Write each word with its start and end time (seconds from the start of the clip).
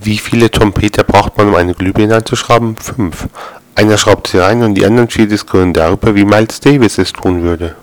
Wie 0.00 0.18
viele 0.18 0.50
Trompeter 0.50 1.02
braucht 1.02 1.36
man, 1.36 1.48
um 1.48 1.54
eine 1.54 1.74
Glühbirne 1.74 2.16
anzuschrauben? 2.16 2.76
Fünf. 2.76 3.28
Einer 3.74 3.98
schraubt 3.98 4.28
sie 4.28 4.38
rein 4.38 4.62
und 4.62 4.74
die 4.74 4.84
anderen 4.84 5.08
vier 5.08 5.26
diskutieren 5.26 5.72
darüber, 5.72 6.14
wie 6.14 6.24
Miles 6.24 6.60
Davis 6.60 6.98
es 6.98 7.12
tun 7.12 7.42
würde. 7.42 7.76